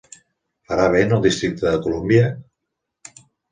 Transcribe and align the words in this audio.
Farà 0.71 0.87
vent 0.95 1.13
al 1.17 1.21
Districte 1.27 1.67
de 1.67 1.83
Colúmbia? 1.85 2.27